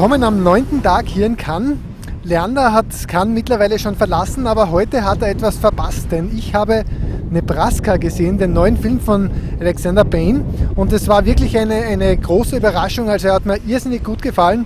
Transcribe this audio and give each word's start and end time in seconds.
Willkommen 0.00 0.24
am 0.24 0.42
neunten 0.42 0.82
Tag 0.82 1.08
hier 1.08 1.26
in 1.26 1.36
Cannes. 1.36 1.76
Leander 2.22 2.72
hat 2.72 2.86
Cannes 3.06 3.34
mittlerweile 3.34 3.78
schon 3.78 3.96
verlassen, 3.96 4.46
aber 4.46 4.70
heute 4.70 5.04
hat 5.04 5.20
er 5.20 5.28
etwas 5.28 5.58
verpasst, 5.58 6.10
denn 6.10 6.34
ich 6.34 6.54
habe 6.54 6.84
Nebraska 7.28 7.98
gesehen, 7.98 8.38
den 8.38 8.54
neuen 8.54 8.78
Film 8.78 8.98
von 8.98 9.30
Alexander 9.60 10.04
Payne. 10.04 10.42
Und 10.74 10.94
es 10.94 11.06
war 11.06 11.26
wirklich 11.26 11.58
eine, 11.58 11.74
eine 11.74 12.16
große 12.16 12.56
Überraschung. 12.56 13.10
Also 13.10 13.28
er 13.28 13.34
hat 13.34 13.44
mir 13.44 13.58
irrsinnig 13.66 14.02
gut 14.02 14.22
gefallen. 14.22 14.64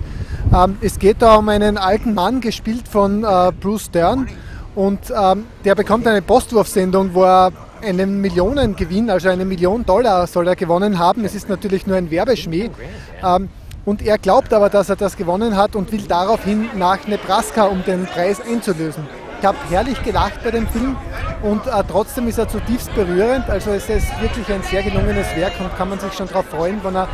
Ähm, 0.53 0.77
es 0.79 0.99
geht 0.99 1.21
da 1.21 1.35
um 1.35 1.49
einen 1.49 1.77
alten 1.77 2.13
Mann, 2.13 2.39
gespielt 2.39 2.87
von 2.87 3.25
äh, 3.25 3.51
Bruce 3.59 3.91
Dern. 3.91 4.29
Und 4.73 5.01
ähm, 5.13 5.47
der 5.65 5.75
bekommt 5.75 6.07
eine 6.07 6.21
Postwurfsendung, 6.21 7.13
wo 7.13 7.23
er 7.23 7.51
einen 7.85 8.21
Millionengewinn, 8.21 9.09
also 9.09 9.27
eine 9.27 9.43
Million 9.43 9.85
Dollar 9.85 10.27
soll 10.27 10.47
er 10.47 10.55
gewonnen 10.55 10.97
haben. 10.97 11.25
Es 11.25 11.35
ist 11.35 11.49
natürlich 11.49 11.85
nur 11.85 11.97
ein 11.97 12.09
Werbeschmäh. 12.09 12.69
Ähm, 13.21 13.49
und 13.85 14.01
er 14.01 14.17
glaubt 14.17 14.53
aber, 14.53 14.69
dass 14.69 14.89
er 14.89 14.95
das 14.95 15.15
gewonnen 15.15 15.55
hat 15.55 15.75
und 15.75 15.91
will 15.91 16.03
daraufhin 16.07 16.69
nach 16.75 17.07
Nebraska, 17.07 17.65
um 17.65 17.83
den 17.85 18.05
Preis 18.05 18.41
einzulösen. 18.41 19.07
Ich 19.39 19.45
habe 19.45 19.57
herrlich 19.69 20.01
gelacht 20.03 20.43
bei 20.43 20.51
dem 20.51 20.67
Film 20.67 20.95
und 21.43 21.67
äh, 21.67 21.83
trotzdem 21.87 22.27
ist 22.27 22.39
er 22.39 22.47
zutiefst 22.47 22.93
berührend. 22.95 23.49
Also 23.49 23.71
es 23.71 23.87
ist 23.89 24.07
wirklich 24.21 24.51
ein 24.51 24.63
sehr 24.63 24.81
gelungenes 24.81 25.35
Werk 25.35 25.53
und 25.59 25.75
kann 25.77 25.89
man 25.89 25.99
sich 25.99 26.13
schon 26.13 26.27
darauf 26.27 26.45
freuen, 26.45 26.83
wenn 26.83 26.95
er, 26.95 27.07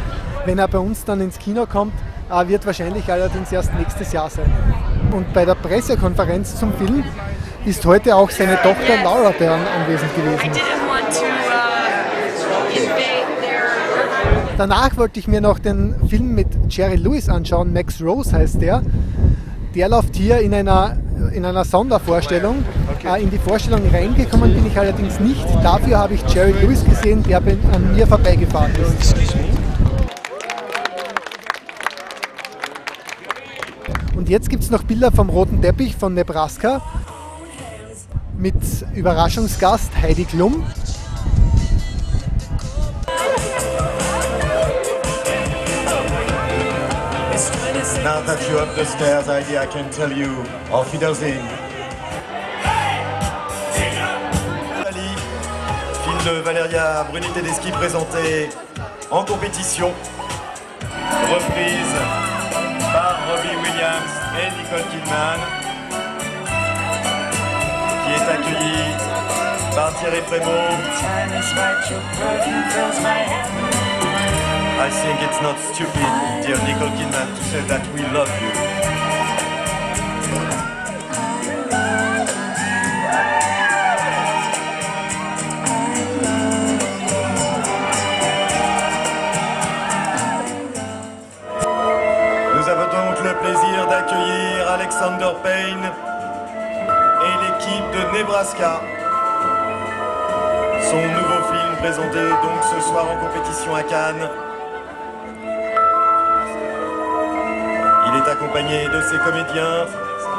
wenn 0.45 0.57
er 0.57 0.67
bei 0.67 0.77
uns 0.77 1.03
dann 1.03 1.19
ins 1.19 1.37
Kino 1.37 1.65
kommt. 1.65 1.93
Äh, 2.31 2.47
wird 2.47 2.65
wahrscheinlich 2.65 3.11
allerdings 3.11 3.51
erst 3.51 3.73
nächstes 3.73 4.13
Jahr 4.13 4.29
sein. 4.29 4.49
Und 5.11 5.33
bei 5.33 5.43
der 5.43 5.55
Pressekonferenz 5.55 6.55
zum 6.57 6.73
Film 6.73 7.03
ist 7.65 7.85
heute 7.85 8.15
auch 8.15 8.29
seine 8.29 8.55
Tochter 8.61 9.03
Laura 9.03 9.31
Dern 9.31 9.59
anwesend 9.77 10.15
gewesen. 10.15 10.51
Danach 14.61 14.95
wollte 14.95 15.19
ich 15.19 15.27
mir 15.27 15.41
noch 15.41 15.57
den 15.57 15.95
Film 16.07 16.35
mit 16.35 16.47
Jerry 16.69 16.95
Lewis 16.95 17.29
anschauen, 17.29 17.73
Max 17.73 17.99
Rose 17.99 18.31
heißt 18.31 18.61
der. 18.61 18.83
Der 19.73 19.89
läuft 19.89 20.15
hier 20.15 20.37
in 20.37 20.53
einer, 20.53 20.97
in 21.33 21.45
einer 21.45 21.65
Sondervorstellung. 21.65 22.63
Okay. 22.95 23.21
Äh, 23.21 23.23
in 23.23 23.31
die 23.31 23.39
Vorstellung 23.39 23.81
reingekommen 23.91 24.53
bin 24.53 24.67
ich 24.67 24.77
allerdings 24.77 25.19
nicht. 25.19 25.43
Dafür 25.63 25.97
habe 25.97 26.13
ich 26.13 26.21
Jerry 26.31 26.51
Lewis 26.61 26.85
gesehen, 26.85 27.23
der 27.23 27.39
an 27.39 27.95
mir 27.95 28.05
vorbeigefahren 28.05 28.71
ist. 28.75 29.15
Und 34.15 34.29
jetzt 34.29 34.47
gibt 34.47 34.61
es 34.61 34.69
noch 34.69 34.83
Bilder 34.83 35.11
vom 35.11 35.31
roten 35.31 35.59
Teppich 35.59 35.95
von 35.95 36.13
Nebraska 36.13 36.83
mit 38.37 38.53
Überraschungsgast 38.93 39.91
Heidi 39.99 40.25
Klum. 40.25 40.63
Now 47.81 48.21
that 48.21 48.37
you're 48.47 48.59
up 48.59 48.75
the 48.75 48.85
stairs, 48.85 49.25
Heidi, 49.25 49.57
I 49.57 49.65
can 49.65 49.89
tell 49.89 50.11
you, 50.11 50.45
auf 50.71 50.93
Wiedersehen. 50.93 51.41
Film 56.03 56.17
de 56.23 56.41
Valeria 56.41 57.03
Bruni 57.09 57.27
Tedeschi 57.33 57.71
présenté 57.71 58.49
en 59.09 59.25
compétition. 59.25 59.91
Reprise 61.33 61.95
par 62.93 63.17
Robbie 63.27 63.57
Williams 63.63 64.13
et 64.37 64.51
Nicole 64.61 64.85
Kidman. 64.91 65.39
Qui 68.03 68.11
est 68.13 68.29
accueilli 68.29 68.95
par 69.75 69.91
Thierry 69.95 70.21
Frémaux. 70.27 70.69
I 74.81 74.89
think 74.89 75.21
it's 75.21 75.39
not 75.43 75.59
stupid, 75.59 76.09
dear 76.41 76.57
Nicole 76.65 76.89
Kidman, 76.97 77.29
to 77.37 77.43
say 77.53 77.61
that 77.69 77.85
we 77.93 78.01
love 78.17 78.33
you. 78.41 78.49
Nous 92.57 92.67
avons 92.67 92.89
donc 92.89 93.23
le 93.23 93.33
plaisir 93.37 93.87
d'accueillir 93.87 94.67
Alexander 94.67 95.31
Payne 95.43 95.85
et 97.21 97.33
l'équipe 97.43 97.87
de 97.93 98.17
Nebraska. 98.17 98.81
Son 100.89 100.97
nouveau 100.97 101.53
film 101.53 101.75
présenté 101.77 102.29
donc 102.41 102.63
ce 102.63 102.81
soir 102.81 103.05
en 103.11 103.17
compétition 103.27 103.75
à 103.75 103.83
Cannes. 103.83 104.50
Il 108.13 108.17
est 108.17 108.29
accompagné 108.29 108.89
de 108.89 109.01
ses 109.01 109.17
comédiens 109.19 109.87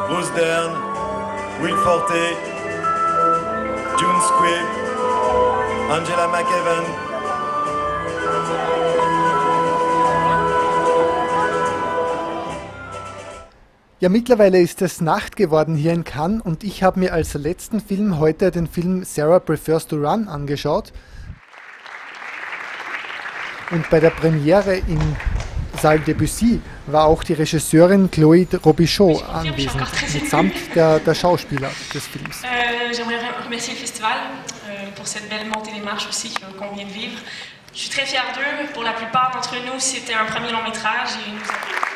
Bruce 0.06 0.31
Dern, 0.34 0.72
Will 1.62 1.75
Forte, 1.77 2.12
June 3.99 4.21
Squibb, 4.21 4.66
Angela 5.91 6.28
McEwen. 6.28 6.84
Ja, 14.00 14.09
mittlerweile 14.10 14.60
ist 14.60 14.83
es 14.83 15.00
Nacht 15.00 15.37
geworden 15.37 15.75
hier 15.75 15.94
in 15.94 16.04
Cannes 16.04 16.43
und 16.43 16.65
ich 16.65 16.83
habe 16.83 17.00
mir 17.00 17.15
als 17.15 17.33
letzten 17.33 17.81
Film 17.81 18.19
heute 18.19 18.50
den 18.50 18.66
Film 18.66 19.03
Sarah 19.04 19.39
Prefers 19.39 19.87
to 19.87 19.97
Run 19.97 20.28
angeschaut. 20.28 20.93
Und 23.71 23.89
bei 23.89 23.99
der 23.99 24.10
Premiere 24.10 24.77
im 24.77 25.16
Saal 25.82 25.98
Debussy 25.98 26.60
war 26.87 27.06
auch 27.06 27.25
die 27.25 27.32
Regisseurin 27.32 28.09
Chloé 28.09 28.47
Robichaud 28.65 29.20
anwesend, 29.28 29.82
mitsamt 30.15 30.54
der, 30.76 31.00
der 31.00 31.12
Schauspieler 31.12 31.70
des 31.93 32.06
Films. 32.06 32.44
Euh, 32.44 32.94
J'aimerais 32.94 33.19
remercier 33.44 33.75
le 33.75 33.81
festival 33.81 34.12
euh, 34.12 34.91
pour 34.94 35.09
cette 35.09 35.28
belle 35.28 35.48
montée 35.48 35.72
des 35.72 35.81
marches 35.81 36.09
aussi 36.09 36.32
qu'on 36.56 36.72
vient 36.76 36.87
de 36.87 36.92
vivre. 36.92 37.19
Je 37.75 37.81
suis 37.81 37.91
très 37.91 38.06
fière 38.06 38.26
d'eux. 38.37 38.72
Pour 38.75 38.84
la 38.84 38.92
plupart 38.92 39.32
d'entre 39.34 39.56
nous, 39.56 39.81
c'était 39.81 40.15
un 40.15 40.25
premier 40.26 40.53
long 40.53 40.62
métrage 40.62 41.19
et 41.26 41.31
nous 41.32 41.42
avons 41.50 41.91